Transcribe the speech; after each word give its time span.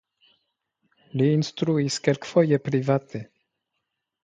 Li 1.21 1.27
instruis 1.33 1.99
kelkfoje 2.09 2.61
private. 2.71 3.25